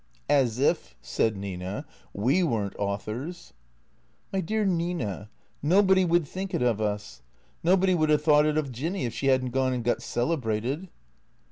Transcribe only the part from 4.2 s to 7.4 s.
My dear Nina, nobody would think it of us.